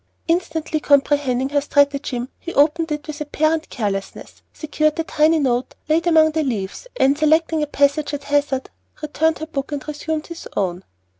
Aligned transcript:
Instantly 0.27 0.79
comprehending 0.79 1.49
her 1.49 1.61
stratagem, 1.61 2.29
he 2.39 2.55
opened 2.55 2.91
it 2.91 3.05
with 3.05 3.21
apparent 3.21 3.69
carelessness, 3.69 4.41
secured 4.51 4.95
the 4.95 5.03
tiny 5.03 5.37
note 5.37 5.75
laid 5.87 6.07
among 6.07 6.31
the 6.31 6.41
leaves, 6.41 6.87
and, 6.99 7.15
selecting 7.15 7.61
a 7.61 7.67
passage 7.67 8.11
at 8.11 8.23
hazard, 8.23 8.71
returned 9.03 9.37
her 9.37 9.45
book 9.45 9.71
and 9.71 9.87
resumed 9.87 10.25
his 10.25 10.47
own. 10.57 10.83